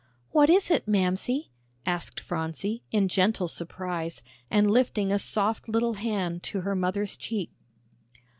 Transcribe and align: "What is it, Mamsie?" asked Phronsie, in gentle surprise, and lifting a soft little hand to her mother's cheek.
"What 0.31 0.49
is 0.49 0.71
it, 0.71 0.87
Mamsie?" 0.87 1.51
asked 1.85 2.19
Phronsie, 2.19 2.81
in 2.91 3.07
gentle 3.07 3.47
surprise, 3.47 4.23
and 4.49 4.71
lifting 4.71 5.11
a 5.11 5.19
soft 5.19 5.69
little 5.69 5.93
hand 5.93 6.41
to 6.41 6.61
her 6.61 6.73
mother's 6.73 7.15
cheek. 7.15 7.51